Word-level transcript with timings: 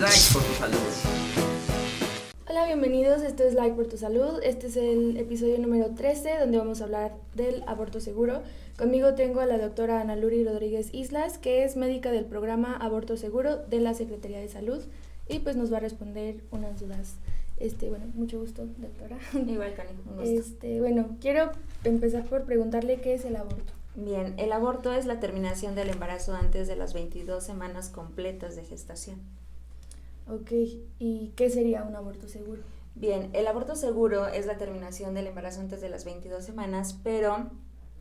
Like 0.00 0.18
por 0.32 0.42
tu 0.42 0.52
salud. 0.54 0.78
Hola, 2.48 2.66
bienvenidos. 2.66 3.22
Esto 3.22 3.44
es 3.44 3.54
Like 3.54 3.76
por 3.76 3.86
tu 3.86 3.96
salud. 3.96 4.40
Este 4.42 4.66
es 4.66 4.76
el 4.76 5.16
episodio 5.16 5.58
número 5.58 5.90
13 5.94 6.38
donde 6.40 6.58
vamos 6.58 6.80
a 6.80 6.84
hablar 6.84 7.14
del 7.34 7.62
aborto 7.68 8.00
seguro. 8.00 8.42
Conmigo 8.76 9.14
tengo 9.14 9.40
a 9.40 9.46
la 9.46 9.58
doctora 9.58 10.00
Ana 10.00 10.16
Luri 10.16 10.44
Rodríguez 10.44 10.92
Islas, 10.92 11.38
que 11.38 11.62
es 11.64 11.76
médica 11.76 12.10
del 12.10 12.24
programa 12.24 12.76
Aborto 12.76 13.16
Seguro 13.16 13.58
de 13.58 13.78
la 13.78 13.94
Secretaría 13.94 14.40
de 14.40 14.48
Salud 14.48 14.82
y 15.28 15.38
pues 15.38 15.54
nos 15.54 15.72
va 15.72 15.76
a 15.76 15.80
responder 15.80 16.40
unas 16.50 16.80
dudas. 16.80 17.14
Este, 17.58 17.90
bueno, 17.90 18.06
mucho 18.14 18.40
gusto, 18.40 18.66
doctora. 18.78 19.18
Igual, 19.46 19.74
Cani, 19.74 19.90
un 20.04 20.16
gusto. 20.16 20.22
Este, 20.22 20.80
bueno, 20.80 21.16
quiero 21.20 21.52
empezar 21.84 22.24
por 22.24 22.42
preguntarle 22.42 23.00
qué 23.00 23.14
es 23.14 23.24
el 23.24 23.36
aborto. 23.36 23.77
Bien, 24.00 24.34
el 24.36 24.52
aborto 24.52 24.92
es 24.92 25.06
la 25.06 25.18
terminación 25.18 25.74
del 25.74 25.90
embarazo 25.90 26.32
antes 26.32 26.68
de 26.68 26.76
las 26.76 26.94
22 26.94 27.42
semanas 27.42 27.88
completas 27.88 28.54
de 28.54 28.64
gestación. 28.64 29.18
Ok, 30.28 30.52
¿y 31.00 31.32
qué 31.34 31.50
sería 31.50 31.82
un 31.82 31.96
aborto 31.96 32.28
seguro? 32.28 32.62
Bien, 32.94 33.28
el 33.32 33.48
aborto 33.48 33.74
seguro 33.74 34.28
es 34.28 34.46
la 34.46 34.56
terminación 34.56 35.14
del 35.14 35.26
embarazo 35.26 35.62
antes 35.62 35.80
de 35.80 35.88
las 35.88 36.04
22 36.04 36.44
semanas, 36.44 36.96
pero 37.02 37.50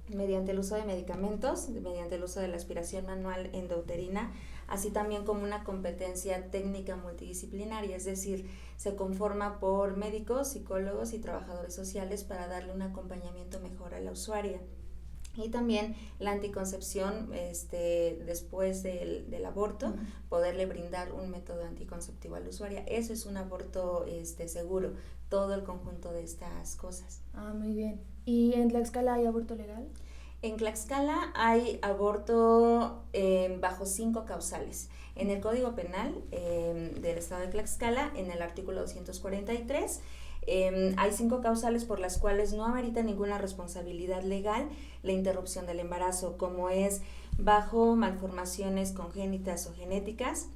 mediante 0.07 0.51
el 0.51 0.59
uso 0.59 0.75
de 0.75 0.83
medicamentos, 0.83 1.67
mediante 1.69 2.13
el 2.13 2.23
uso 2.23 2.41
de 2.41 2.49
la 2.49 2.57
aspiración 2.57 3.07
manual 3.07 3.49
endouterina, 3.53 4.31
así 4.67 4.91
también 4.91 5.25
como 5.25 5.43
una 5.43 5.63
competencia 5.63 6.51
técnica 6.51 6.95
multidisciplinaria, 6.95 7.95
es 7.95 8.05
decir, 8.05 8.47
se 8.75 8.95
conforma 8.95 9.59
por 9.59 9.97
médicos, 9.97 10.49
psicólogos 10.49 11.13
y 11.13 11.17
trabajadores 11.17 11.73
sociales 11.73 12.23
para 12.23 12.47
darle 12.47 12.71
un 12.71 12.83
acompañamiento 12.83 13.59
mejor 13.61 13.95
a 13.95 13.99
la 13.99 14.11
usuaria 14.11 14.61
y 15.37 15.49
también 15.49 15.95
la 16.19 16.31
anticoncepción 16.31 17.33
este, 17.33 18.21
después 18.25 18.83
del, 18.83 19.29
del 19.29 19.45
aborto, 19.45 19.93
poderle 20.29 20.65
brindar 20.65 21.11
un 21.13 21.29
método 21.29 21.63
anticonceptivo 21.63 22.35
a 22.35 22.39
la 22.39 22.49
usuaria. 22.49 22.83
Eso 22.87 23.13
es 23.13 23.25
un 23.25 23.37
aborto 23.37 24.05
este, 24.07 24.47
seguro, 24.47 24.93
todo 25.29 25.53
el 25.53 25.63
conjunto 25.63 26.11
de 26.11 26.23
estas 26.23 26.75
cosas. 26.75 27.21
Ah, 27.33 27.53
muy 27.53 27.73
bien. 27.73 28.01
¿Y 28.25 28.53
en 28.53 28.69
Tlaxcala 28.69 29.15
hay 29.15 29.25
aborto 29.25 29.55
legal? 29.55 29.87
En 30.41 30.57
Tlaxcala 30.57 31.31
hay 31.35 31.79
aborto 31.81 33.03
eh, 33.13 33.57
bajo 33.59 33.85
cinco 33.85 34.25
causales. 34.25 34.89
En 35.15 35.29
el 35.29 35.41
Código 35.41 35.73
Penal 35.73 36.23
eh, 36.31 36.95
del 37.01 37.17
Estado 37.17 37.41
de 37.41 37.47
Tlaxcala, 37.47 38.11
en 38.15 38.29
el 38.29 38.41
artículo 38.41 38.81
243, 38.81 40.01
Em, 40.49 40.93
hay 40.97 41.11
cinco 41.11 41.41
causales 41.41 41.83
por 41.83 41.99
las 41.99 42.17
cuales 42.17 42.53
no 42.53 42.65
amerita 42.65 43.03
ninguna 43.03 43.37
responsabilidad 43.37 44.23
legal 44.23 44.69
la 45.03 45.11
interrupción 45.11 45.65
del 45.65 45.81
embarazo, 45.81 46.37
como 46.37 46.69
es 46.69 47.01
bajo 47.37 47.97
malformaciones 47.97 48.93
congénitas 48.93 49.67
o 49.67 49.73
genéticas, 49.73 50.47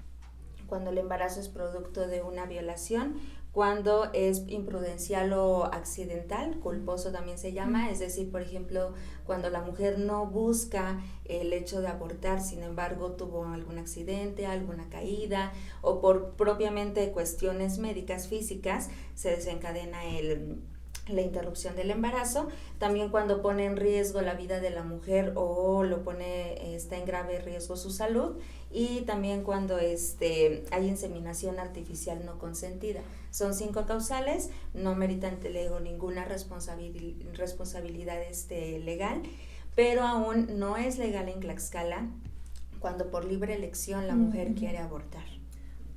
cuando 0.67 0.91
el 0.91 0.97
embarazo 0.97 1.41
es 1.41 1.49
producto 1.49 2.07
de 2.07 2.21
una 2.21 2.45
violación, 2.45 3.19
cuando 3.51 4.09
es 4.13 4.43
imprudencial 4.47 5.33
o 5.33 5.65
accidental, 5.65 6.59
culposo 6.59 7.11
también 7.11 7.37
se 7.37 7.51
llama, 7.51 7.89
es 7.89 7.99
decir, 7.99 8.31
por 8.31 8.41
ejemplo, 8.41 8.93
cuando 9.25 9.49
la 9.49 9.61
mujer 9.61 9.99
no 9.99 10.25
busca 10.25 11.01
el 11.25 11.51
hecho 11.51 11.81
de 11.81 11.89
abortar, 11.89 12.41
sin 12.41 12.63
embargo 12.63 13.11
tuvo 13.13 13.45
algún 13.45 13.77
accidente, 13.77 14.45
alguna 14.45 14.89
caída 14.89 15.51
o 15.81 15.99
por 15.99 16.31
propiamente 16.35 17.11
cuestiones 17.11 17.77
médicas 17.77 18.27
físicas 18.27 18.89
se 19.15 19.31
desencadena 19.31 20.05
el 20.05 20.61
la 21.07 21.21
interrupción 21.21 21.75
del 21.75 21.91
embarazo, 21.91 22.47
también 22.77 23.09
cuando 23.09 23.41
pone 23.41 23.65
en 23.65 23.75
riesgo 23.75 24.21
la 24.21 24.35
vida 24.35 24.59
de 24.59 24.69
la 24.69 24.83
mujer 24.83 25.33
o 25.35 25.83
lo 25.83 26.03
pone, 26.03 26.75
está 26.75 26.97
en 26.97 27.05
grave 27.05 27.39
riesgo 27.39 27.75
su 27.75 27.89
salud 27.89 28.37
y 28.73 29.01
también 29.01 29.43
cuando 29.43 29.77
este, 29.77 30.63
hay 30.71 30.87
inseminación 30.87 31.59
artificial 31.59 32.25
no 32.25 32.39
consentida. 32.39 33.01
Son 33.29 33.53
cinco 33.53 33.85
causales, 33.85 34.49
no 34.73 34.95
meritan 34.95 35.39
telego 35.39 35.79
ninguna 35.79 36.25
responsabilidad 36.25 38.21
este, 38.23 38.79
legal, 38.79 39.21
pero 39.75 40.03
aún 40.03 40.59
no 40.59 40.77
es 40.77 40.97
legal 40.97 41.29
en 41.29 41.39
Tlaxcala 41.39 42.07
cuando 42.79 43.11
por 43.11 43.25
libre 43.25 43.55
elección 43.55 44.07
la 44.07 44.15
mujer 44.15 44.53
quiere 44.55 44.79
abortar. 44.79 45.23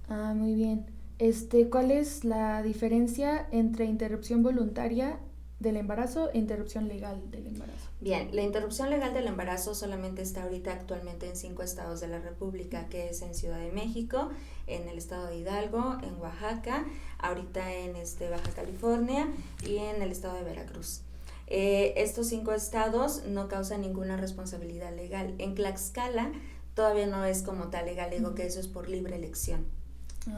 Ah, 0.09 0.35
muy 0.37 0.55
bien. 0.55 0.87
Este, 1.19 1.71
¿Cuál 1.71 1.91
es 1.91 2.25
la 2.25 2.63
diferencia 2.63 3.49
entre 3.51 3.87
interrupción 3.87 4.43
voluntaria 4.43 5.19
del 5.65 5.77
embarazo 5.77 6.31
e 6.33 6.39
interrupción 6.39 6.87
legal 6.87 7.21
del 7.33 7.49
embarazo? 7.49 7.89
Bien, 8.01 8.29
la 8.33 8.43
interrupción 8.43 8.91
legal 8.91 9.13
del 9.13 9.27
embarazo 9.27 9.75
solamente 9.75 10.23
está 10.23 10.45
ahorita 10.45 10.73
actualmente 10.73 11.29
en 11.29 11.35
cinco 11.35 11.65
estados 11.65 12.01
de 12.01 12.07
la 12.07 12.21
República, 12.21 12.89
que 12.89 13.09
es 13.09 13.23
en 13.23 13.35
Ciudad 13.35 13.59
de 13.59 13.73
México, 13.73 14.31
en 14.69 14.89
el 14.89 14.99
estado 14.99 15.27
de 15.27 15.39
Hidalgo, 15.39 15.97
en 16.03 16.15
Oaxaca, 16.21 16.85
ahorita 17.19 17.75
en 17.75 17.97
este, 17.97 18.31
Baja 18.31 18.51
California 18.55 19.27
y 19.67 19.79
en 19.79 20.01
el 20.01 20.13
estado 20.13 20.37
de 20.37 20.45
Veracruz. 20.45 21.01
Eh, 21.47 21.95
estos 21.97 22.29
cinco 22.29 22.53
estados 22.53 23.25
no 23.27 23.49
causan 23.49 23.81
ninguna 23.81 24.17
responsabilidad 24.17 24.95
legal. 24.95 25.35
En 25.39 25.55
Tlaxcala 25.55 26.31
todavía 26.75 27.07
no 27.07 27.25
es 27.25 27.43
como 27.43 27.69
tal 27.69 27.87
legal, 27.87 28.11
digo 28.11 28.35
que 28.35 28.47
eso 28.47 28.61
es 28.61 28.69
por 28.69 28.89
libre 28.89 29.17
elección. 29.17 29.67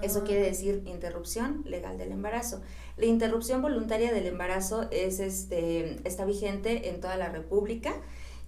Eso 0.02 0.24
quiere 0.24 0.42
ah. 0.42 0.50
decir 0.50 0.82
interrupción 0.86 1.62
legal 1.64 1.98
del 1.98 2.12
embarazo. 2.12 2.60
La 2.97 3.06
interrupción 3.06 3.62
voluntaria 3.62 4.12
del 4.12 4.26
embarazo 4.26 4.88
es 4.91 5.20
este 5.20 6.00
está 6.06 6.24
vigente 6.24 6.88
en 6.88 7.00
toda 7.00 7.16
la 7.16 7.28
República 7.28 7.94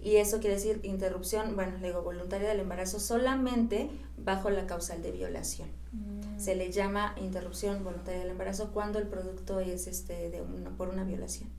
y 0.01 0.15
eso 0.15 0.39
quiere 0.39 0.55
decir 0.55 0.79
interrupción, 0.83 1.55
bueno, 1.55 1.77
le 1.79 1.87
digo 1.87 2.01
voluntaria 2.01 2.47
del 2.47 2.61
embarazo 2.61 2.99
solamente 2.99 3.89
bajo 4.17 4.49
la 4.49 4.65
causal 4.65 5.01
de 5.01 5.11
violación. 5.11 5.67
Mm. 5.91 6.39
Se 6.39 6.55
le 6.55 6.71
llama 6.71 7.15
interrupción 7.21 7.83
voluntaria 7.83 8.21
del 8.21 8.29
embarazo 8.29 8.71
cuando 8.71 8.97
el 8.99 9.07
producto 9.07 9.59
es 9.59 9.87
este 9.87 10.29
de 10.29 10.41
una, 10.41 10.69
por 10.69 10.87
una 10.89 11.03
violación. 11.03 11.49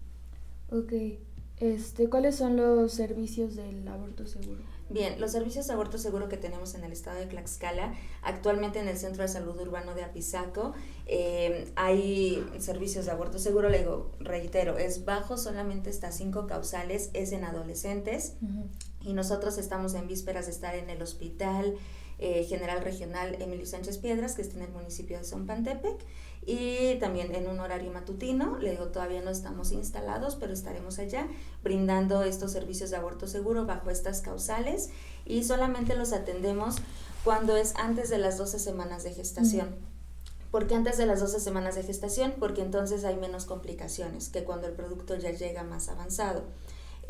Ok. 0.71 0.93
Este, 1.61 2.09
¿cuáles 2.09 2.37
son 2.37 2.57
los 2.57 2.93
servicios 2.93 3.55
del 3.55 3.87
aborto 3.87 4.27
seguro? 4.27 4.61
Bien, 4.89 5.21
los 5.21 5.31
servicios 5.31 5.67
de 5.69 5.75
aborto 5.75 5.99
seguro 5.99 6.29
que 6.29 6.37
tenemos 6.37 6.75
en 6.75 6.83
el 6.83 6.91
estado 6.91 7.21
de 7.21 7.27
Tlaxcala, 7.27 7.95
actualmente 8.23 8.81
en 8.81 8.89
el 8.89 8.97
Centro 8.97 9.23
de 9.23 9.29
Salud 9.29 9.61
Urbano 9.61 9.95
de 9.95 10.03
Apizaco, 10.03 10.73
eh, 11.07 11.71
hay 11.77 12.45
servicios 12.59 13.05
de 13.05 13.13
aborto 13.13 13.39
seguro, 13.39 13.69
le 13.69 13.81
digo, 13.81 14.11
reitero, 14.19 14.79
es 14.79 15.05
bajo 15.05 15.37
solamente 15.37 15.91
estas 15.91 16.17
cinco 16.17 16.47
causales, 16.49 17.11
es 17.13 17.31
en 17.33 17.45
adolescentes 17.45 18.37
y 19.03 19.13
nosotros 19.13 19.59
estamos 19.59 19.95
en 19.95 20.07
vísperas 20.07 20.47
de 20.47 20.53
estar 20.53 20.75
en 20.75 20.91
el 20.91 21.03
hospital 21.03 21.77
eh, 22.19 22.45
General 22.45 22.83
Regional 22.83 23.41
Emilio 23.41 23.65
Sánchez 23.65 23.97
Piedras, 23.97 24.35
que 24.35 24.43
está 24.43 24.57
en 24.57 24.65
el 24.65 24.73
municipio 24.73 25.17
de 25.17 25.25
Zompantepec, 25.25 26.05
y 26.45 26.97
también 26.97 27.35
en 27.35 27.49
un 27.49 27.61
horario 27.61 27.91
matutino, 27.93 28.59
le 28.59 28.73
digo, 28.73 28.89
todavía 28.89 29.23
no 29.23 29.31
estamos 29.31 29.73
instalados, 29.73 30.37
pero 30.37 30.53
estaremos 30.53 30.99
allá 30.99 31.27
brindando 31.63 32.23
estos 32.23 32.53
servicios 32.53 32.91
de 32.91 32.97
aborto 32.97 33.27
seguro 33.27 33.65
bajo 33.65 33.89
estas 33.89 34.21
causales 34.21 34.91
y 35.25 35.45
solamente 35.45 35.97
los 35.97 36.13
atendemos 36.13 36.77
cuando 37.25 37.57
es 37.57 37.75
antes 37.77 38.11
de 38.11 38.19
las 38.19 38.37
12 38.37 38.59
semanas 38.59 39.03
de 39.03 39.13
gestación. 39.13 39.77
¿Por 40.51 40.67
qué 40.67 40.75
antes 40.75 40.99
de 40.99 41.07
las 41.07 41.21
12 41.21 41.41
semanas 41.41 41.75
de 41.75 41.85
gestación? 41.85 42.35
Porque 42.39 42.63
entonces 42.63 43.05
hay 43.05 43.17
menos 43.17 43.45
complicaciones 43.45 44.29
que 44.29 44.45
cuando 44.45 44.67
el 44.67 44.73
producto 44.75 45.15
ya 45.17 45.31
llega 45.31 45.63
más 45.63 45.89
avanzado. 45.89 46.45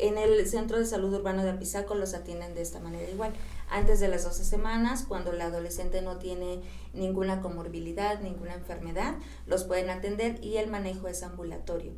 En 0.01 0.17
el 0.17 0.47
Centro 0.47 0.79
de 0.79 0.87
Salud 0.87 1.13
Urbano 1.13 1.43
de 1.43 1.51
Apizaco 1.51 1.93
los 1.93 2.15
atienden 2.15 2.55
de 2.55 2.63
esta 2.63 2.79
manera 2.79 3.07
igual. 3.07 3.33
Antes 3.69 3.99
de 3.99 4.07
las 4.07 4.23
12 4.23 4.43
semanas, 4.43 5.05
cuando 5.07 5.31
la 5.31 5.45
adolescente 5.45 6.01
no 6.01 6.17
tiene 6.17 6.63
ninguna 6.95 7.39
comorbilidad, 7.39 8.19
ninguna 8.19 8.55
enfermedad, 8.55 9.13
los 9.45 9.63
pueden 9.63 9.91
atender 9.91 10.43
y 10.43 10.57
el 10.57 10.71
manejo 10.71 11.07
es 11.07 11.21
ambulatorio 11.21 11.93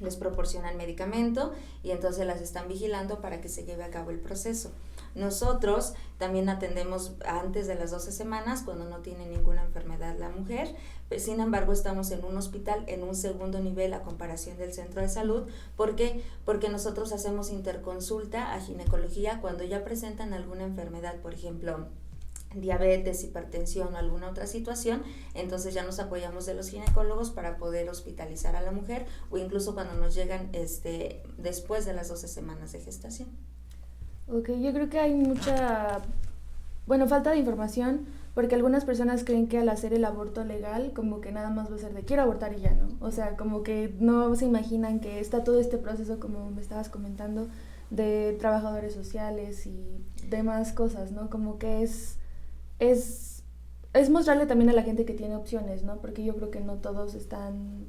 les 0.00 0.16
proporcionan 0.16 0.78
medicamento 0.78 1.52
y 1.82 1.90
entonces 1.90 2.26
las 2.26 2.40
están 2.40 2.68
vigilando 2.68 3.20
para 3.20 3.42
que 3.42 3.50
se 3.50 3.64
lleve 3.64 3.84
a 3.84 3.90
cabo 3.90 4.10
el 4.10 4.18
proceso. 4.18 4.72
Nosotros 5.14 5.94
también 6.18 6.48
atendemos 6.48 7.12
antes 7.26 7.66
de 7.66 7.74
las 7.74 7.90
12 7.90 8.12
semanas 8.12 8.62
cuando 8.62 8.84
no 8.84 8.98
tiene 8.98 9.26
ninguna 9.26 9.64
enfermedad 9.64 10.16
la 10.18 10.28
mujer, 10.28 10.74
pero 11.08 11.20
sin 11.20 11.40
embargo 11.40 11.72
estamos 11.72 12.10
en 12.10 12.24
un 12.24 12.36
hospital 12.36 12.84
en 12.86 13.02
un 13.02 13.14
segundo 13.14 13.60
nivel 13.60 13.92
a 13.94 14.02
comparación 14.02 14.56
del 14.56 14.72
centro 14.72 15.00
de 15.00 15.08
salud. 15.08 15.48
¿Por 15.76 15.96
qué? 15.96 16.22
Porque 16.44 16.68
nosotros 16.68 17.12
hacemos 17.12 17.50
interconsulta 17.50 18.54
a 18.54 18.60
ginecología 18.60 19.40
cuando 19.40 19.64
ya 19.64 19.84
presentan 19.84 20.32
alguna 20.32 20.64
enfermedad, 20.64 21.16
por 21.16 21.34
ejemplo, 21.34 21.88
diabetes, 22.54 23.22
hipertensión 23.22 23.94
o 23.94 23.96
alguna 23.96 24.28
otra 24.28 24.46
situación, 24.46 25.02
entonces 25.34 25.72
ya 25.72 25.84
nos 25.84 26.00
apoyamos 26.00 26.46
de 26.46 26.54
los 26.54 26.68
ginecólogos 26.68 27.30
para 27.30 27.58
poder 27.58 27.88
hospitalizar 27.88 28.56
a 28.56 28.60
la 28.60 28.72
mujer 28.72 29.06
o 29.30 29.38
incluso 29.38 29.74
cuando 29.74 29.94
nos 29.94 30.14
llegan 30.14 30.48
este, 30.52 31.22
después 31.38 31.84
de 31.84 31.94
las 31.94 32.08
12 32.08 32.28
semanas 32.28 32.72
de 32.72 32.80
gestación. 32.80 33.28
Ok, 34.32 34.50
yo 34.60 34.72
creo 34.72 34.88
que 34.88 35.00
hay 35.00 35.14
mucha, 35.14 35.98
bueno, 36.86 37.08
falta 37.08 37.30
de 37.30 37.38
información 37.38 38.06
porque 38.34 38.54
algunas 38.54 38.84
personas 38.84 39.24
creen 39.24 39.48
que 39.48 39.58
al 39.58 39.68
hacer 39.68 39.92
el 39.92 40.04
aborto 40.04 40.44
legal 40.44 40.92
como 40.94 41.20
que 41.20 41.32
nada 41.32 41.50
más 41.50 41.70
va 41.70 41.74
a 41.74 41.78
ser 41.78 41.92
de 41.94 42.04
quiero 42.04 42.22
abortar 42.22 42.52
y 42.52 42.60
ya, 42.60 42.72
¿no? 42.72 42.88
O 43.00 43.10
sea, 43.10 43.36
como 43.36 43.64
que 43.64 43.92
no 43.98 44.36
se 44.36 44.46
imaginan 44.46 45.00
que 45.00 45.18
está 45.18 45.42
todo 45.42 45.58
este 45.58 45.78
proceso, 45.78 46.20
como 46.20 46.48
me 46.50 46.60
estabas 46.60 46.88
comentando, 46.88 47.48
de 47.90 48.36
trabajadores 48.38 48.94
sociales 48.94 49.66
y 49.66 50.04
demás 50.28 50.72
cosas, 50.72 51.10
¿no? 51.10 51.28
Como 51.28 51.58
que 51.58 51.82
es 51.82 52.16
es 52.78 53.42
es 53.92 54.10
mostrarle 54.10 54.46
también 54.46 54.70
a 54.70 54.74
la 54.74 54.84
gente 54.84 55.04
que 55.04 55.14
tiene 55.14 55.34
opciones, 55.34 55.82
¿no? 55.82 55.96
Porque 55.96 56.22
yo 56.22 56.36
creo 56.36 56.52
que 56.52 56.60
no 56.60 56.76
todos 56.76 57.14
están 57.14 57.86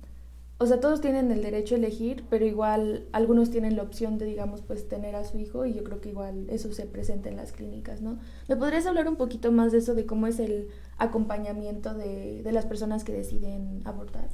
o 0.61 0.65
sea, 0.67 0.79
todos 0.79 1.01
tienen 1.01 1.31
el 1.31 1.41
derecho 1.41 1.73
a 1.73 1.79
elegir, 1.79 2.23
pero 2.29 2.45
igual 2.45 3.07
algunos 3.13 3.49
tienen 3.49 3.75
la 3.75 3.81
opción 3.81 4.19
de, 4.19 4.25
digamos, 4.25 4.61
pues 4.61 4.87
tener 4.87 5.15
a 5.15 5.23
su 5.23 5.39
hijo 5.39 5.65
y 5.65 5.73
yo 5.73 5.83
creo 5.83 6.01
que 6.01 6.09
igual 6.09 6.45
eso 6.51 6.71
se 6.71 6.85
presenta 6.85 7.29
en 7.29 7.37
las 7.37 7.51
clínicas, 7.51 8.01
¿no? 8.01 8.19
¿Me 8.47 8.55
podrías 8.55 8.85
hablar 8.85 9.07
un 9.07 9.15
poquito 9.15 9.51
más 9.51 9.71
de 9.71 9.79
eso, 9.79 9.95
de 9.95 10.05
cómo 10.05 10.27
es 10.27 10.39
el 10.39 10.67
acompañamiento 10.99 11.95
de, 11.95 12.43
de 12.43 12.51
las 12.51 12.67
personas 12.67 13.03
que 13.03 13.11
deciden 13.11 13.81
abortar? 13.85 14.29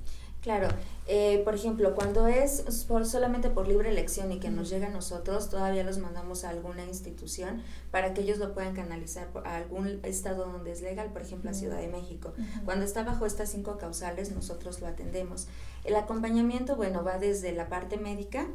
Claro, 0.47 0.69
eh, 1.07 1.41
por 1.44 1.55
ejemplo, 1.55 1.94
cuando 1.94 2.25
es 2.25 2.61
por, 2.88 3.05
solamente 3.05 3.49
por 3.49 3.67
libre 3.67 3.89
elección 3.89 4.31
y 4.31 4.39
que 4.39 4.49
nos 4.49 4.69
llega 4.69 4.88
a 4.88 4.89
nosotros, 4.89 5.49
todavía 5.49 5.83
los 5.83 5.97
mandamos 5.97 6.45
a 6.45 6.51
alguna 6.51 6.85
institución 6.85 7.61
para 7.91 8.13
que 8.13 8.21
ellos 8.21 8.38
lo 8.38 8.53
puedan 8.53 8.73
canalizar 8.73 9.27
a 9.44 9.57
algún 9.57 9.99
estado 10.03 10.45
donde 10.45 10.71
es 10.71 10.81
legal, 10.81 11.11
por 11.11 11.21
ejemplo, 11.21 11.49
a 11.49 11.53
Ciudad 11.53 11.79
de 11.79 11.89
México. 11.89 12.31
Cuando 12.63 12.85
está 12.85 13.03
bajo 13.03 13.25
estas 13.25 13.49
cinco 13.51 13.77
causales, 13.77 14.31
nosotros 14.31 14.79
lo 14.79 14.88
atendemos. 14.88 15.49
El 15.83 15.97
acompañamiento, 15.97 16.77
bueno, 16.77 17.03
va 17.03 17.17
desde 17.17 17.51
la 17.51 17.67
parte 17.67 17.97
médica, 17.97 18.47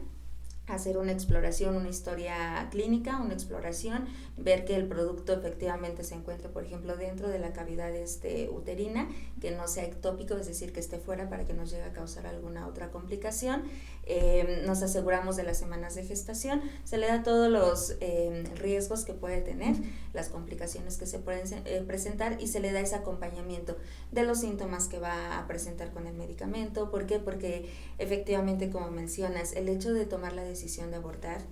hacer 0.67 0.97
una 0.97 1.12
exploración, 1.12 1.76
una 1.76 1.88
historia 1.88 2.69
clínica, 2.70 3.20
una 3.20 3.35
exploración, 3.35 4.06
ver 4.37 4.64
que 4.64 4.76
el 4.76 4.87
producto 4.87 5.32
efectivamente 5.32 6.05
se 6.05 6.14
encuentre, 6.14 6.49
por 6.49 6.64
ejemplo, 6.64 6.97
dentro 6.97 7.29
de 7.29 7.38
la 7.38 7.53
cavidad 7.53 7.94
este, 7.94 8.49
uterina, 8.49 9.09
que 9.41 9.50
no 9.50 9.67
sea 9.67 9.85
ectópico, 9.85 10.37
es 10.37 10.47
decir, 10.47 10.73
que 10.73 10.81
esté 10.81 10.99
fuera 10.99 11.29
para 11.29 11.47
que 11.47 11.53
nos 11.53 11.70
llegue 11.70 11.85
a 11.85 11.93
causar 11.93 12.26
alguna 12.26 12.67
otra 12.67 12.91
complicación. 12.91 13.64
Eh, 14.05 14.62
nos 14.67 14.82
aseguramos 14.82 15.37
de 15.37 15.44
las 15.44 15.59
semanas 15.59 15.94
de 15.94 16.05
gestación, 16.05 16.61
se 16.85 16.99
le 16.99 17.06
da 17.06 17.23
todos 17.23 17.49
los 17.49 17.97
eh, 18.00 18.44
riesgos 18.56 19.05
que 19.05 19.14
puede 19.14 19.41
tener, 19.43 19.76
las 20.12 20.29
complicaciones 20.29 20.97
que 20.97 21.06
se 21.06 21.20
pueden 21.20 21.44
eh, 21.67 21.85
presentar 21.87 22.37
y 22.41 22.49
se 22.49 22.59
le 22.59 22.73
da 22.73 22.81
ese 22.81 22.97
acompañamiento 22.97 23.76
de 24.11 24.25
los 24.25 24.41
síntomas 24.41 24.88
que 24.88 24.99
va 24.99 25.38
a 25.38 25.47
presentar 25.47 25.93
con 25.93 26.06
el 26.06 26.14
medicamento. 26.14 26.91
¿Por 26.91 27.06
qué? 27.06 27.20
Porque 27.20 27.70
efectivamente, 27.99 28.70
como 28.70 28.91
mencionas, 28.91 29.53
el 29.53 29.69
hecho 29.69 29.93
de 29.93 30.05
tomar 30.05 30.32
la 30.32 30.43
decisión 30.52 30.90
de 30.90 30.96
abortar 30.96 31.43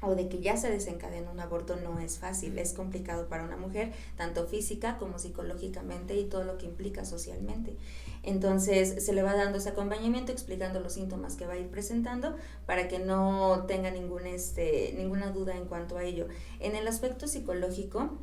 o 0.00 0.14
de 0.14 0.28
que 0.28 0.40
ya 0.40 0.56
se 0.56 0.70
desencadena 0.70 1.30
un 1.30 1.40
aborto 1.40 1.76
no 1.76 1.98
es 1.98 2.18
fácil, 2.18 2.58
es 2.58 2.72
complicado 2.72 3.28
para 3.28 3.44
una 3.44 3.56
mujer, 3.56 3.92
tanto 4.16 4.46
física 4.46 4.98
como 4.98 5.18
psicológicamente 5.18 6.16
y 6.16 6.24
todo 6.24 6.44
lo 6.44 6.58
que 6.58 6.66
implica 6.66 7.04
socialmente. 7.04 7.76
Entonces 8.22 9.04
se 9.04 9.12
le 9.12 9.22
va 9.22 9.34
dando 9.34 9.58
ese 9.58 9.70
acompañamiento 9.70 10.32
explicando 10.32 10.80
los 10.80 10.94
síntomas 10.94 11.36
que 11.36 11.46
va 11.46 11.54
a 11.54 11.58
ir 11.58 11.68
presentando 11.68 12.36
para 12.66 12.88
que 12.88 12.98
no 12.98 13.64
tenga 13.66 13.90
ningún, 13.90 14.26
este, 14.26 14.94
ninguna 14.96 15.30
duda 15.30 15.56
en 15.56 15.66
cuanto 15.66 15.96
a 15.96 16.04
ello. 16.04 16.28
En 16.60 16.76
el 16.76 16.86
aspecto 16.86 17.26
psicológico, 17.26 18.18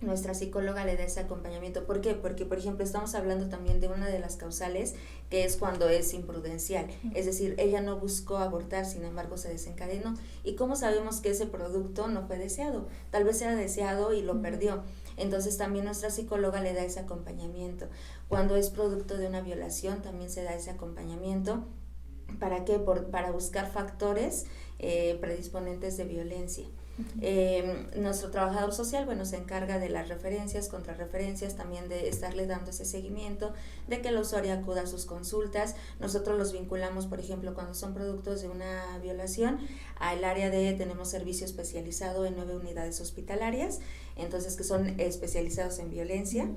nuestra 0.00 0.34
psicóloga 0.34 0.84
le 0.84 0.96
da 0.96 1.04
ese 1.04 1.20
acompañamiento. 1.20 1.84
¿Por 1.84 2.00
qué? 2.00 2.14
Porque, 2.14 2.46
por 2.46 2.58
ejemplo, 2.58 2.84
estamos 2.84 3.14
hablando 3.14 3.48
también 3.48 3.80
de 3.80 3.88
una 3.88 4.08
de 4.08 4.18
las 4.18 4.36
causales 4.36 4.94
que 5.28 5.44
es 5.44 5.56
cuando 5.56 5.88
es 5.88 6.14
imprudencial. 6.14 6.86
Es 7.14 7.26
decir, 7.26 7.54
ella 7.58 7.80
no 7.80 7.98
buscó 7.98 8.38
abortar, 8.38 8.86
sin 8.86 9.04
embargo 9.04 9.36
se 9.36 9.48
desencadenó. 9.48 10.14
¿Y 10.42 10.54
cómo 10.54 10.76
sabemos 10.76 11.20
que 11.20 11.30
ese 11.30 11.46
producto 11.46 12.08
no 12.08 12.26
fue 12.26 12.38
deseado? 12.38 12.88
Tal 13.10 13.24
vez 13.24 13.40
era 13.42 13.54
deseado 13.54 14.12
y 14.12 14.22
lo 14.22 14.40
perdió. 14.40 14.82
Entonces 15.16 15.58
también 15.58 15.84
nuestra 15.84 16.10
psicóloga 16.10 16.62
le 16.62 16.72
da 16.72 16.82
ese 16.82 17.00
acompañamiento. 17.00 17.86
Cuando 18.28 18.56
es 18.56 18.70
producto 18.70 19.18
de 19.18 19.26
una 19.26 19.42
violación, 19.42 20.02
también 20.02 20.30
se 20.30 20.42
da 20.42 20.54
ese 20.54 20.70
acompañamiento. 20.70 21.64
¿Para 22.38 22.64
qué? 22.64 22.78
Por, 22.78 23.10
para 23.10 23.32
buscar 23.32 23.70
factores 23.70 24.46
eh, 24.82 25.18
predisponentes 25.20 25.96
de 25.96 26.04
violencia. 26.04 26.64
Eh, 27.20 27.86
nuestro 27.96 28.30
trabajador 28.30 28.72
social, 28.72 29.06
bueno, 29.06 29.24
se 29.24 29.36
encarga 29.36 29.78
de 29.78 29.88
las 29.88 30.08
referencias, 30.08 30.68
contrarreferencias, 30.68 31.56
también 31.56 31.88
de 31.88 32.08
estarle 32.08 32.46
dando 32.46 32.70
ese 32.70 32.84
seguimiento, 32.84 33.52
de 33.88 34.00
que 34.00 34.08
el 34.08 34.18
usuario 34.18 34.52
acuda 34.52 34.82
a 34.82 34.86
sus 34.86 35.06
consultas. 35.06 35.76
Nosotros 35.98 36.38
los 36.38 36.52
vinculamos, 36.52 37.06
por 37.06 37.20
ejemplo, 37.20 37.54
cuando 37.54 37.74
son 37.74 37.94
productos 37.94 38.42
de 38.42 38.48
una 38.48 38.98
violación, 39.02 39.58
al 39.98 40.24
área 40.24 40.50
de, 40.50 40.72
tenemos 40.72 41.08
servicio 41.08 41.46
especializado 41.46 42.24
en 42.24 42.36
nueve 42.36 42.56
unidades 42.56 43.00
hospitalarias, 43.00 43.80
entonces 44.16 44.56
que 44.56 44.64
son 44.64 44.98
especializados 45.00 45.78
en 45.78 45.90
violencia. 45.90 46.48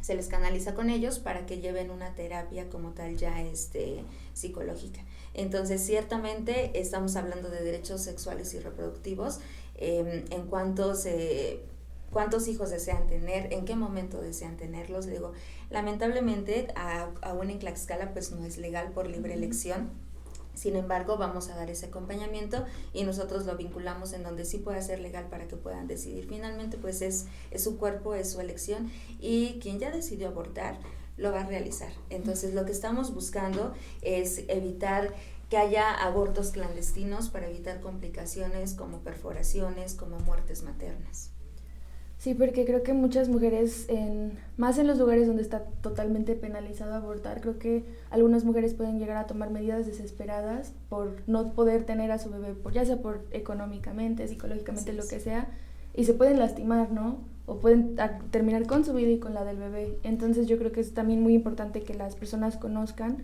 Se 0.00 0.14
les 0.14 0.28
canaliza 0.28 0.74
con 0.74 0.88
ellos 0.88 1.18
para 1.18 1.46
que 1.46 1.60
lleven 1.60 1.90
una 1.90 2.14
terapia 2.14 2.68
como 2.68 2.90
tal 2.90 3.16
ya 3.16 3.42
este, 3.42 4.04
psicológica. 4.36 5.00
Entonces, 5.34 5.84
ciertamente 5.84 6.78
estamos 6.78 7.16
hablando 7.16 7.48
de 7.50 7.62
derechos 7.62 8.02
sexuales 8.02 8.52
y 8.54 8.58
reproductivos 8.60 9.40
em, 9.74 10.24
en 10.30 10.46
cuanto 10.46 10.94
se 10.94 11.60
cuántos 12.10 12.46
hijos 12.48 12.70
desean 12.70 13.06
tener, 13.08 13.52
en 13.52 13.64
qué 13.64 13.76
momento 13.76 14.20
desean 14.20 14.56
tenerlos. 14.56 15.06
Digo, 15.06 15.32
lamentablemente, 15.70 16.68
aún 17.22 17.50
en 17.50 17.58
Tlaxcala, 17.58 18.12
pues 18.12 18.30
no 18.30 18.44
es 18.44 18.58
legal 18.58 18.92
por 18.92 19.08
libre 19.08 19.34
elección. 19.34 19.90
Sin 20.56 20.74
embargo, 20.74 21.18
vamos 21.18 21.48
a 21.50 21.54
dar 21.54 21.70
ese 21.70 21.86
acompañamiento 21.86 22.64
y 22.94 23.04
nosotros 23.04 23.44
lo 23.44 23.56
vinculamos 23.56 24.14
en 24.14 24.22
donde 24.22 24.44
sí 24.46 24.58
pueda 24.58 24.80
ser 24.80 25.00
legal 25.00 25.26
para 25.28 25.46
que 25.46 25.56
puedan 25.56 25.86
decidir. 25.86 26.26
Finalmente, 26.26 26.78
pues 26.78 27.02
es, 27.02 27.26
es 27.50 27.62
su 27.62 27.76
cuerpo, 27.76 28.14
es 28.14 28.32
su 28.32 28.40
elección 28.40 28.90
y 29.20 29.58
quien 29.60 29.78
ya 29.78 29.90
decidió 29.90 30.28
abortar, 30.28 30.78
lo 31.18 31.30
va 31.30 31.42
a 31.42 31.46
realizar. 31.46 31.92
Entonces, 32.10 32.54
lo 32.54 32.64
que 32.64 32.72
estamos 32.72 33.14
buscando 33.14 33.74
es 34.02 34.44
evitar 34.48 35.14
que 35.50 35.58
haya 35.58 35.94
abortos 35.94 36.50
clandestinos 36.50 37.28
para 37.28 37.48
evitar 37.48 37.80
complicaciones 37.80 38.74
como 38.74 39.00
perforaciones, 39.00 39.94
como 39.94 40.18
muertes 40.20 40.62
maternas. 40.62 41.35
Sí, 42.26 42.34
porque 42.34 42.64
creo 42.64 42.82
que 42.82 42.92
muchas 42.92 43.28
mujeres, 43.28 43.88
en, 43.88 44.32
más 44.56 44.78
en 44.78 44.88
los 44.88 44.98
lugares 44.98 45.28
donde 45.28 45.42
está 45.42 45.60
totalmente 45.80 46.34
penalizado 46.34 46.92
abortar, 46.92 47.40
creo 47.40 47.60
que 47.60 47.84
algunas 48.10 48.44
mujeres 48.44 48.74
pueden 48.74 48.98
llegar 48.98 49.16
a 49.16 49.28
tomar 49.28 49.50
medidas 49.50 49.86
desesperadas 49.86 50.72
por 50.88 51.22
no 51.28 51.52
poder 51.52 51.84
tener 51.84 52.10
a 52.10 52.18
su 52.18 52.28
bebé, 52.28 52.54
por, 52.54 52.72
ya 52.72 52.84
sea 52.84 52.96
por 52.96 53.24
económicamente, 53.30 54.26
psicológicamente, 54.26 54.92
lo 54.92 55.06
que 55.06 55.20
sea, 55.20 55.46
y 55.94 56.02
se 56.02 56.14
pueden 56.14 56.40
lastimar, 56.40 56.90
¿no? 56.90 57.18
o 57.46 57.60
pueden 57.60 57.94
terminar 58.32 58.66
con 58.66 58.84
su 58.84 58.92
vida 58.92 59.10
y 59.12 59.20
con 59.20 59.32
la 59.32 59.44
del 59.44 59.58
bebé. 59.58 59.96
Entonces 60.02 60.48
yo 60.48 60.58
creo 60.58 60.72
que 60.72 60.80
es 60.80 60.94
también 60.94 61.22
muy 61.22 61.32
importante 61.32 61.84
que 61.84 61.94
las 61.94 62.16
personas 62.16 62.56
conozcan 62.56 63.18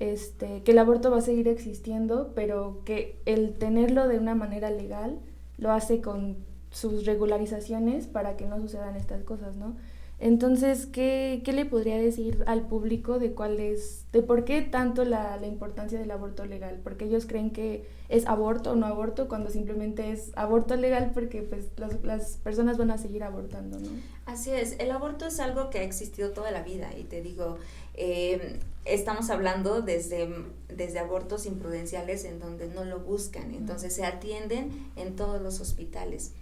este, 0.00 0.64
que 0.64 0.72
el 0.72 0.78
aborto 0.78 1.12
va 1.12 1.18
a 1.18 1.20
seguir 1.20 1.46
existiendo, 1.46 2.32
pero 2.34 2.82
que 2.84 3.20
el 3.26 3.52
tenerlo 3.52 4.08
de 4.08 4.18
una 4.18 4.34
manera 4.34 4.72
legal 4.72 5.20
lo 5.56 5.70
hace 5.70 6.00
con 6.00 6.49
sus 6.70 7.06
regularizaciones 7.06 8.06
para 8.06 8.36
que 8.36 8.46
no 8.46 8.60
sucedan 8.60 8.96
estas 8.96 9.22
cosas, 9.22 9.56
¿no? 9.56 9.76
Entonces, 10.20 10.84
¿qué, 10.84 11.40
¿qué, 11.46 11.54
le 11.54 11.64
podría 11.64 11.96
decir 11.96 12.44
al 12.46 12.66
público 12.66 13.18
de 13.18 13.32
cuál 13.32 13.58
es, 13.58 14.04
de 14.12 14.22
por 14.22 14.44
qué 14.44 14.60
tanto 14.60 15.06
la, 15.06 15.38
la, 15.38 15.46
importancia 15.46 15.98
del 15.98 16.10
aborto 16.10 16.44
legal? 16.44 16.78
Porque 16.84 17.06
ellos 17.06 17.24
creen 17.24 17.52
que 17.52 17.88
es 18.10 18.26
aborto 18.26 18.72
o 18.72 18.76
no 18.76 18.84
aborto 18.84 19.28
cuando 19.28 19.48
simplemente 19.48 20.12
es 20.12 20.30
aborto 20.36 20.76
legal 20.76 21.12
porque 21.14 21.40
pues 21.40 21.68
las, 21.78 22.04
las 22.04 22.36
personas 22.36 22.76
van 22.76 22.90
a 22.90 22.98
seguir 22.98 23.24
abortando, 23.24 23.80
¿no? 23.80 23.88
Así 24.26 24.50
es, 24.50 24.76
el 24.78 24.90
aborto 24.90 25.26
es 25.26 25.40
algo 25.40 25.70
que 25.70 25.78
ha 25.78 25.84
existido 25.84 26.32
toda 26.32 26.50
la 26.50 26.62
vida 26.62 26.90
y 26.98 27.04
te 27.04 27.22
digo, 27.22 27.56
eh, 27.94 28.58
estamos 28.84 29.30
hablando 29.30 29.80
desde, 29.80 30.28
desde 30.68 30.98
abortos 30.98 31.46
imprudenciales 31.46 32.26
en 32.26 32.40
donde 32.40 32.68
no 32.68 32.84
lo 32.84 33.00
buscan, 33.00 33.54
entonces 33.54 33.94
se 33.94 34.04
atienden 34.04 34.90
en 34.96 35.16
todos 35.16 35.40
los 35.40 35.60
hospitales. 35.60 36.34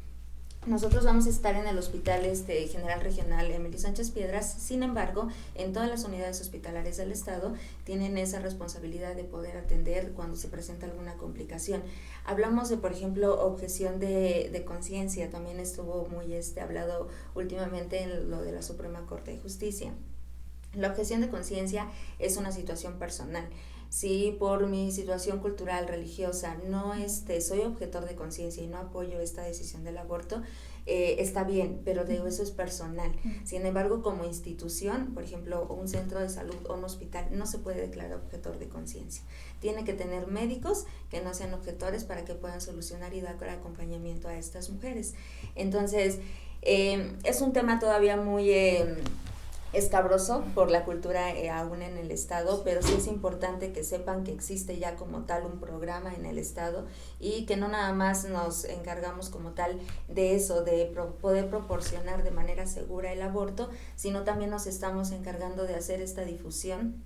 Nosotros 0.66 1.04
vamos 1.04 1.26
a 1.26 1.30
estar 1.30 1.54
en 1.54 1.66
el 1.66 1.78
Hospital 1.78 2.26
este, 2.26 2.66
General 2.66 3.00
Regional 3.00 3.50
Emilio 3.50 3.78
Sánchez 3.78 4.10
Piedras, 4.10 4.52
sin 4.52 4.82
embargo, 4.82 5.28
en 5.54 5.72
todas 5.72 5.88
las 5.88 6.04
unidades 6.04 6.40
hospitalarias 6.40 6.98
del 6.98 7.10
Estado 7.10 7.54
tienen 7.84 8.18
esa 8.18 8.40
responsabilidad 8.40 9.14
de 9.16 9.24
poder 9.24 9.56
atender 9.56 10.12
cuando 10.12 10.36
se 10.36 10.48
presenta 10.48 10.84
alguna 10.84 11.14
complicación. 11.14 11.82
Hablamos 12.26 12.68
de, 12.68 12.76
por 12.76 12.92
ejemplo, 12.92 13.40
objeción 13.40 13.98
de, 13.98 14.50
de 14.52 14.64
conciencia, 14.64 15.30
también 15.30 15.58
estuvo 15.58 16.06
muy 16.08 16.34
este, 16.34 16.60
hablado 16.60 17.08
últimamente 17.34 18.02
en 18.02 18.28
lo 18.28 18.42
de 18.42 18.52
la 18.52 18.60
Suprema 18.62 19.06
Corte 19.06 19.30
de 19.30 19.38
Justicia. 19.38 19.92
La 20.74 20.88
objeción 20.88 21.22
de 21.22 21.30
conciencia 21.30 21.88
es 22.18 22.36
una 22.36 22.52
situación 22.52 22.98
personal 22.98 23.48
si 23.88 24.36
por 24.38 24.66
mi 24.66 24.92
situación 24.92 25.38
cultural, 25.38 25.88
religiosa, 25.88 26.56
no 26.68 26.94
este, 26.94 27.40
soy 27.40 27.60
objetor 27.60 28.06
de 28.06 28.14
conciencia 28.14 28.62
y 28.62 28.66
no 28.66 28.78
apoyo 28.78 29.20
esta 29.20 29.42
decisión 29.42 29.84
del 29.84 29.98
aborto, 29.98 30.42
eh, 30.90 31.16
está 31.22 31.44
bien, 31.44 31.82
pero 31.84 32.06
de 32.06 32.16
eso 32.26 32.42
es 32.42 32.50
personal. 32.50 33.12
Sin 33.44 33.66
embargo, 33.66 34.02
como 34.02 34.24
institución, 34.24 35.12
por 35.12 35.22
ejemplo, 35.22 35.66
un 35.66 35.86
centro 35.86 36.18
de 36.18 36.30
salud 36.30 36.56
o 36.66 36.74
un 36.74 36.84
hospital 36.84 37.26
no 37.30 37.46
se 37.46 37.58
puede 37.58 37.82
declarar 37.82 38.16
objetor 38.16 38.58
de 38.58 38.68
conciencia. 38.68 39.22
Tiene 39.60 39.84
que 39.84 39.92
tener 39.92 40.26
médicos 40.28 40.86
que 41.10 41.20
no 41.20 41.34
sean 41.34 41.52
objetores 41.52 42.04
para 42.04 42.24
que 42.24 42.34
puedan 42.34 42.62
solucionar 42.62 43.12
y 43.12 43.20
dar 43.20 43.36
acompañamiento 43.50 44.28
a 44.28 44.36
estas 44.36 44.70
mujeres. 44.70 45.14
Entonces, 45.56 46.20
eh, 46.62 47.12
es 47.22 47.40
un 47.42 47.52
tema 47.52 47.78
todavía 47.78 48.16
muy... 48.16 48.50
Eh, 48.50 48.96
escabroso 49.72 50.44
por 50.54 50.70
la 50.70 50.84
cultura 50.84 51.30
eh, 51.34 51.50
aún 51.50 51.82
en 51.82 51.98
el 51.98 52.10
estado, 52.10 52.62
pero 52.64 52.82
sí 52.82 52.94
es 52.96 53.06
importante 53.06 53.72
que 53.72 53.84
sepan 53.84 54.24
que 54.24 54.32
existe 54.32 54.78
ya 54.78 54.96
como 54.96 55.24
tal 55.24 55.44
un 55.44 55.60
programa 55.60 56.14
en 56.14 56.26
el 56.26 56.38
estado 56.38 56.86
y 57.20 57.44
que 57.46 57.56
no 57.56 57.68
nada 57.68 57.92
más 57.92 58.24
nos 58.24 58.64
encargamos 58.64 59.28
como 59.28 59.52
tal 59.52 59.78
de 60.08 60.34
eso, 60.34 60.64
de 60.64 60.86
poder 61.20 61.50
proporcionar 61.50 62.24
de 62.24 62.30
manera 62.30 62.66
segura 62.66 63.12
el 63.12 63.22
aborto, 63.22 63.68
sino 63.96 64.24
también 64.24 64.50
nos 64.50 64.66
estamos 64.66 65.10
encargando 65.10 65.64
de 65.64 65.74
hacer 65.74 66.00
esta 66.00 66.24
difusión 66.24 67.02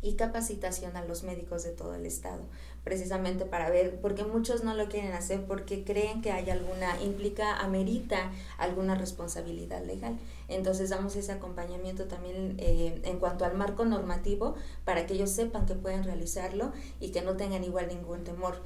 y 0.00 0.14
capacitación 0.14 0.96
a 0.96 1.04
los 1.04 1.24
médicos 1.24 1.64
de 1.64 1.72
todo 1.72 1.94
el 1.94 2.06
estado, 2.06 2.42
precisamente 2.84 3.44
para 3.44 3.68
ver, 3.68 4.00
porque 4.00 4.24
muchos 4.24 4.62
no 4.62 4.74
lo 4.74 4.88
quieren 4.88 5.12
hacer 5.12 5.44
porque 5.46 5.84
creen 5.84 6.22
que 6.22 6.30
hay 6.30 6.50
alguna, 6.50 7.02
implica, 7.02 7.56
amerita 7.56 8.30
alguna 8.58 8.94
responsabilidad 8.94 9.84
legal. 9.84 10.16
Entonces 10.46 10.90
damos 10.90 11.16
ese 11.16 11.32
acompañamiento 11.32 12.04
también 12.04 12.54
eh, 12.58 13.00
en 13.04 13.18
cuanto 13.18 13.44
al 13.44 13.56
marco 13.56 13.84
normativo 13.84 14.54
para 14.84 15.06
que 15.06 15.14
ellos 15.14 15.30
sepan 15.30 15.66
que 15.66 15.74
pueden 15.74 16.04
realizarlo 16.04 16.72
y 17.00 17.10
que 17.10 17.22
no 17.22 17.36
tengan 17.36 17.64
igual 17.64 17.88
ningún 17.88 18.22
temor, 18.22 18.62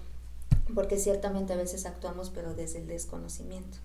porque 0.75 0.99
ciertamente 0.99 1.55
a 1.55 1.57
veces 1.57 1.87
actuamos 1.87 2.31
pero 2.31 2.55
desde 2.55 2.79
el 2.79 2.87
desconocimiento. 2.87 3.79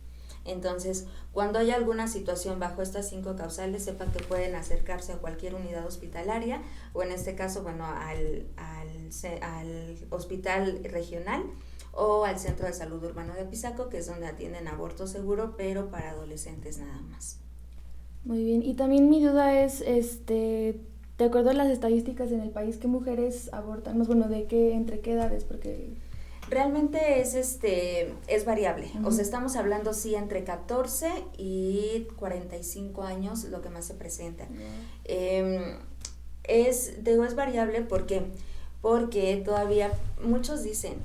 Entonces, 0.47 1.05
cuando 1.33 1.59
hay 1.59 1.71
alguna 1.71 2.07
situación 2.07 2.59
bajo 2.59 2.81
estas 2.81 3.09
cinco 3.09 3.35
causales, 3.35 3.83
sepan 3.83 4.11
que 4.11 4.23
pueden 4.23 4.55
acercarse 4.55 5.13
a 5.13 5.17
cualquier 5.17 5.55
unidad 5.55 5.85
hospitalaria 5.85 6.61
o 6.93 7.03
en 7.03 7.11
este 7.11 7.35
caso, 7.35 7.63
bueno, 7.63 7.85
al, 7.85 8.47
al, 8.55 9.09
al 9.41 9.97
hospital 10.09 10.83
regional 10.83 11.43
o 11.91 12.25
al 12.25 12.39
Centro 12.39 12.67
de 12.67 12.73
Salud 12.73 13.03
Urbano 13.03 13.33
de 13.33 13.41
Apizaco, 13.41 13.89
que 13.89 13.97
es 13.97 14.07
donde 14.07 14.27
atienden 14.27 14.67
aborto 14.67 15.07
seguro, 15.07 15.55
pero 15.57 15.89
para 15.89 16.11
adolescentes 16.11 16.77
nada 16.77 17.01
más. 17.01 17.39
Muy 18.23 18.43
bien, 18.43 18.61
y 18.61 18.75
también 18.75 19.09
mi 19.09 19.23
duda 19.23 19.63
es, 19.63 19.81
este, 19.81 20.79
de 21.17 21.25
acuerdo 21.25 21.49
a 21.49 21.53
las 21.53 21.69
estadísticas 21.69 22.31
en 22.31 22.41
el 22.41 22.49
país, 22.49 22.77
¿qué 22.77 22.87
mujeres 22.87 23.51
abortan? 23.53 23.97
Más 23.97 24.07
bueno, 24.07 24.27
¿de 24.27 24.45
qué, 24.45 24.73
entre 24.73 24.99
qué 24.99 25.13
edades? 25.13 25.43
Porque 25.43 25.97
Realmente 26.49 27.19
es 27.19 27.33
este 27.33 28.13
es 28.27 28.45
variable. 28.45 28.89
O 29.03 29.11
sea, 29.11 29.23
estamos 29.23 29.55
hablando 29.55 29.93
sí 29.93 30.15
entre 30.15 30.43
14 30.43 31.11
y 31.37 32.07
45 32.15 33.03
años 33.03 33.43
lo 33.45 33.61
que 33.61 33.69
más 33.69 33.85
se 33.85 33.93
presenta. 33.95 34.47
Em, 35.03 35.77
es, 36.43 37.03
digo, 37.03 37.25
es 37.25 37.35
variable 37.35 37.81
porque, 37.81 38.21
porque 38.81 39.41
todavía 39.43 39.91
muchos 40.23 40.63
dicen, 40.63 40.95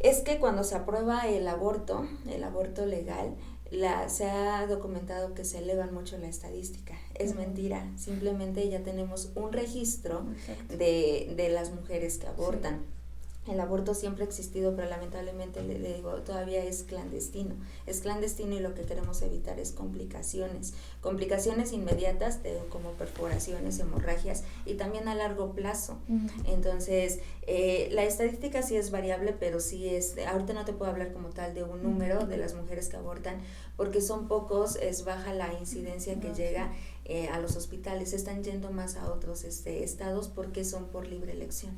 es 0.00 0.20
que 0.20 0.38
cuando 0.38 0.64
se 0.64 0.74
aprueba 0.74 1.28
el 1.28 1.48
aborto, 1.48 2.06
el 2.28 2.44
aborto 2.44 2.84
legal, 2.84 3.34
la, 3.70 4.08
se 4.10 4.28
ha 4.28 4.66
documentado 4.66 5.32
que 5.32 5.44
se 5.44 5.58
elevan 5.58 5.94
mucho 5.94 6.18
la 6.18 6.28
estadística. 6.28 6.94
Es 7.14 7.34
mentira, 7.34 7.90
simplemente 7.96 8.68
ya 8.68 8.82
tenemos 8.82 9.30
un 9.34 9.52
registro 9.52 10.26
de, 10.68 11.32
de, 11.36 11.48
las 11.48 11.72
mujeres 11.72 12.18
que 12.18 12.26
abortan. 12.26 12.82
El 13.48 13.58
aborto 13.58 13.92
siempre 13.94 14.22
ha 14.22 14.26
existido, 14.28 14.76
pero 14.76 14.88
lamentablemente 14.88 15.62
le, 15.64 15.76
digo, 15.94 16.12
todavía 16.22 16.64
es 16.64 16.84
clandestino. 16.84 17.56
Es 17.86 18.00
clandestino 18.00 18.54
y 18.54 18.60
lo 18.60 18.72
que 18.74 18.82
queremos 18.82 19.20
evitar 19.22 19.58
es 19.58 19.72
complicaciones. 19.72 20.74
Complicaciones 21.00 21.72
inmediatas 21.72 22.38
como 22.68 22.92
perforaciones, 22.92 23.80
hemorragias 23.80 24.44
y 24.64 24.74
también 24.74 25.08
a 25.08 25.16
largo 25.16 25.54
plazo. 25.54 25.98
Entonces, 26.44 27.18
eh, 27.48 27.88
la 27.90 28.04
estadística 28.04 28.62
sí 28.62 28.76
es 28.76 28.92
variable, 28.92 29.32
pero 29.32 29.58
sí 29.58 29.88
es, 29.88 30.14
ahorita 30.24 30.52
no 30.52 30.64
te 30.64 30.72
puedo 30.72 30.92
hablar 30.92 31.12
como 31.12 31.30
tal 31.30 31.52
de 31.52 31.64
un 31.64 31.82
número 31.82 32.26
de 32.26 32.36
las 32.36 32.54
mujeres 32.54 32.88
que 32.88 32.96
abortan, 32.96 33.40
porque 33.76 34.00
son 34.00 34.28
pocos, 34.28 34.76
es 34.76 35.04
baja 35.04 35.34
la 35.34 35.52
incidencia 35.54 36.20
que 36.20 36.32
llega 36.32 36.72
eh, 37.06 37.26
a 37.26 37.40
los 37.40 37.56
hospitales. 37.56 38.12
Están 38.12 38.44
yendo 38.44 38.70
más 38.70 38.94
a 38.94 39.12
otros 39.12 39.42
este, 39.42 39.82
estados 39.82 40.28
porque 40.28 40.64
son 40.64 40.86
por 40.86 41.08
libre 41.08 41.32
elección. 41.32 41.72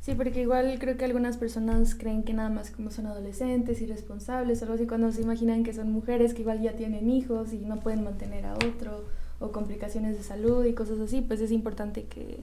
Sí, 0.00 0.14
porque 0.14 0.40
igual 0.40 0.78
creo 0.78 0.96
que 0.96 1.04
algunas 1.04 1.36
personas 1.36 1.94
creen 1.94 2.22
que 2.22 2.32
nada 2.32 2.48
más 2.48 2.70
como 2.70 2.90
son 2.90 3.06
adolescentes, 3.06 3.82
irresponsables 3.82 4.62
algo 4.62 4.74
así, 4.74 4.86
cuando 4.86 5.12
se 5.12 5.20
imaginan 5.20 5.62
que 5.62 5.74
son 5.74 5.92
mujeres 5.92 6.32
que 6.32 6.40
igual 6.40 6.62
ya 6.62 6.72
tienen 6.72 7.10
hijos 7.10 7.52
y 7.52 7.58
no 7.58 7.80
pueden 7.80 8.02
mantener 8.02 8.46
a 8.46 8.54
otro 8.54 9.04
o 9.40 9.52
complicaciones 9.52 10.16
de 10.16 10.24
salud 10.24 10.64
y 10.64 10.72
cosas 10.72 11.00
así, 11.00 11.20
pues 11.20 11.40
es 11.40 11.52
importante 11.52 12.04
que, 12.04 12.40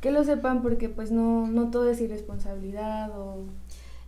que 0.00 0.12
lo 0.12 0.22
sepan 0.22 0.62
porque 0.62 0.88
pues 0.88 1.10
no, 1.10 1.48
no 1.48 1.70
todo 1.70 1.90
es 1.90 2.00
irresponsabilidad 2.00 3.10
o... 3.18 3.44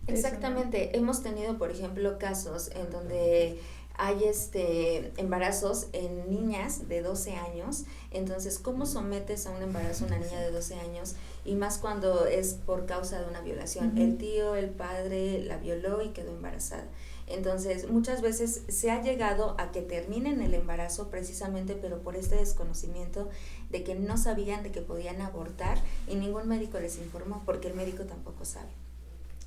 Exactamente, 0.07 0.97
hemos 0.97 1.23
tenido 1.23 1.57
por 1.57 1.71
ejemplo 1.71 2.17
casos 2.19 2.71
en 2.75 2.89
donde 2.89 3.57
hay 3.95 4.23
este 4.23 5.13
embarazos 5.17 5.87
en 5.93 6.29
niñas 6.29 6.87
de 6.87 7.01
12 7.01 7.35
años, 7.35 7.83
entonces 8.11 8.57
¿cómo 8.57 8.85
sometes 8.85 9.45
a 9.45 9.51
un 9.51 9.61
embarazo 9.61 10.05
a 10.05 10.07
una 10.07 10.19
niña 10.19 10.39
de 10.41 10.51
12 10.51 10.75
años? 10.75 11.15
Y 11.45 11.55
más 11.55 11.77
cuando 11.77 12.25
es 12.25 12.53
por 12.53 12.85
causa 12.85 13.21
de 13.21 13.27
una 13.27 13.41
violación. 13.41 13.97
El 13.97 14.17
tío, 14.17 14.55
el 14.55 14.69
padre 14.69 15.43
la 15.43 15.57
violó 15.57 16.01
y 16.01 16.09
quedó 16.09 16.31
embarazada. 16.31 16.85
Entonces, 17.27 17.89
muchas 17.89 18.21
veces 18.21 18.63
se 18.67 18.91
ha 18.91 19.01
llegado 19.01 19.55
a 19.59 19.71
que 19.71 19.81
terminen 19.81 20.41
el 20.41 20.53
embarazo 20.53 21.09
precisamente, 21.09 21.75
pero 21.75 21.99
por 21.99 22.15
este 22.15 22.35
desconocimiento 22.35 23.29
de 23.69 23.83
que 23.83 23.95
no 23.95 24.17
sabían 24.17 24.63
de 24.63 24.71
que 24.71 24.81
podían 24.81 25.21
abortar 25.21 25.77
y 26.07 26.15
ningún 26.15 26.47
médico 26.47 26.79
les 26.79 26.97
informó, 26.97 27.41
porque 27.45 27.67
el 27.67 27.75
médico 27.75 28.03
tampoco 28.03 28.45
sabe. 28.45 28.71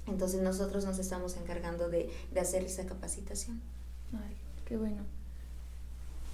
Entonces, 0.07 0.41
nosotros 0.41 0.85
nos 0.85 0.99
estamos 0.99 1.37
encargando 1.37 1.89
de, 1.89 2.11
de 2.33 2.41
hacer 2.41 2.65
esa 2.65 2.87
capacitación. 2.87 3.61
Ay, 4.13 4.37
qué 4.65 4.77
bueno. 4.77 5.03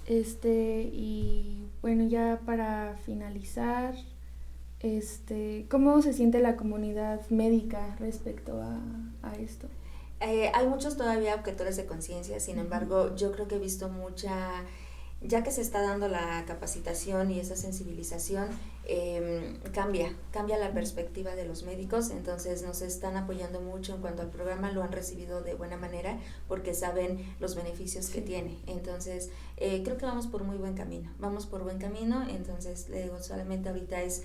Este, 0.05 0.89
y 0.93 1.65
bueno, 1.81 2.05
ya 2.07 2.41
para 2.45 2.97
finalizar, 3.05 3.95
este, 4.81 5.65
¿cómo 5.69 6.01
se 6.01 6.13
siente 6.13 6.39
la 6.39 6.57
comunidad 6.57 7.21
médica 7.29 7.95
respecto 7.99 8.61
a, 8.61 8.79
a 9.21 9.33
esto? 9.35 9.67
Eh, 10.19 10.51
hay 10.53 10.67
muchos 10.67 10.97
todavía 10.97 11.35
objetores 11.35 11.75
de 11.77 11.85
conciencia, 11.85 12.39
sin 12.39 12.57
embargo, 12.57 13.15
yo 13.15 13.31
creo 13.31 13.47
que 13.47 13.55
he 13.55 13.59
visto 13.59 13.89
mucha 13.89 14.63
ya 15.23 15.41
que 15.43 15.51
se 15.51 15.61
está 15.61 15.81
dando 15.81 16.07
la 16.07 16.43
capacitación 16.45 17.31
y 17.31 17.39
esa 17.39 17.55
sensibilización, 17.55 18.49
em, 18.85 19.57
cambia, 19.71 20.13
cambia 20.31 20.57
la 20.57 20.73
perspectiva 20.73 21.35
de 21.35 21.45
los 21.45 21.63
médicos, 21.63 22.09
entonces 22.09 22.61
nos 22.63 22.81
están 22.81 23.15
apoyando 23.15 23.61
mucho 23.61 23.95
en 23.95 24.01
cuanto 24.01 24.21
al 24.21 24.29
programa, 24.29 24.71
lo 24.71 24.83
han 24.83 24.91
recibido 24.91 25.41
de 25.41 25.53
buena 25.55 25.77
manera 25.77 26.19
porque 26.47 26.73
saben 26.73 27.35
los 27.39 27.55
beneficios 27.55 28.09
que 28.09 28.21
tiene. 28.21 28.59
Entonces, 28.67 29.29
eh, 29.57 29.81
creo 29.83 29.97
que 29.97 30.05
vamos 30.05 30.27
por 30.27 30.43
muy 30.43 30.57
buen 30.57 30.75
camino, 30.75 31.09
vamos 31.19 31.45
por 31.45 31.63
buen 31.63 31.79
camino, 31.79 32.27
entonces 32.27 32.89
le 32.89 33.03
digo, 33.03 33.19
solamente 33.19 33.69
ahorita 33.69 34.01
es 34.01 34.23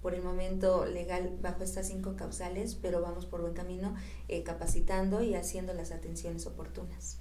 por 0.00 0.14
el 0.14 0.22
momento 0.22 0.86
legal 0.86 1.36
bajo 1.42 1.62
estas 1.62 1.88
cinco 1.88 2.14
causales, 2.16 2.74
pero 2.74 3.02
vamos 3.02 3.26
por 3.26 3.42
buen 3.42 3.52
camino 3.52 3.94
eh, 4.28 4.42
capacitando 4.44 5.22
y 5.22 5.34
haciendo 5.34 5.74
las 5.74 5.90
atenciones 5.90 6.46
oportunas. 6.46 7.18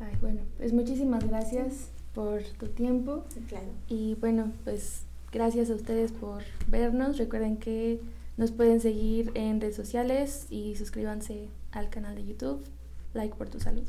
Ay, 0.00 0.16
bueno, 0.20 0.42
pues 0.56 0.72
muchísimas 0.72 1.26
gracias 1.26 1.90
por 2.16 2.42
tu 2.58 2.68
tiempo. 2.68 3.24
claro. 3.46 3.68
Y 3.88 4.14
bueno, 4.14 4.50
pues 4.64 5.02
gracias 5.30 5.68
a 5.68 5.74
ustedes 5.74 6.12
por 6.12 6.42
vernos. 6.66 7.18
Recuerden 7.18 7.58
que 7.58 8.00
nos 8.38 8.52
pueden 8.52 8.80
seguir 8.80 9.32
en 9.34 9.60
redes 9.60 9.76
sociales 9.76 10.46
y 10.48 10.76
suscríbanse 10.76 11.50
al 11.72 11.90
canal 11.90 12.14
de 12.14 12.24
YouTube. 12.24 12.64
Like 13.12 13.36
por 13.36 13.50
tu 13.50 13.60
salud. 13.60 13.86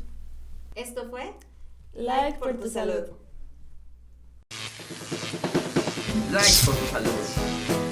Esto 0.74 1.08
fue 1.08 1.32
Like, 1.94 2.38
por, 2.38 2.60
tu 2.60 2.68
salud. 2.68 3.06
Like 6.30 6.66
por 6.66 6.74
tu 6.76 6.86
salud. 6.86 7.87